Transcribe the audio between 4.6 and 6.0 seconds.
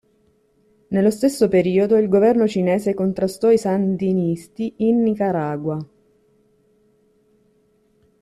in Nicaragua.